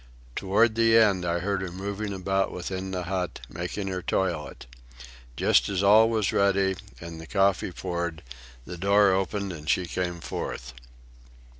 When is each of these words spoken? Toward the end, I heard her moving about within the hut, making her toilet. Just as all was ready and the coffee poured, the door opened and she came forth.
Toward 0.35 0.73
the 0.73 0.97
end, 0.97 1.25
I 1.25 1.37
heard 1.41 1.61
her 1.61 1.71
moving 1.71 2.11
about 2.11 2.51
within 2.51 2.89
the 2.89 3.03
hut, 3.03 3.39
making 3.49 3.87
her 3.89 4.01
toilet. 4.01 4.65
Just 5.37 5.69
as 5.69 5.83
all 5.83 6.09
was 6.09 6.33
ready 6.33 6.75
and 6.99 7.21
the 7.21 7.27
coffee 7.27 7.71
poured, 7.71 8.23
the 8.65 8.79
door 8.79 9.11
opened 9.11 9.53
and 9.53 9.69
she 9.69 9.85
came 9.85 10.19
forth. 10.19 10.73